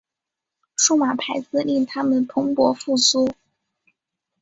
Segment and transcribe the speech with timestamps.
[0.75, 3.31] 数码排字令它们蓬勃复苏。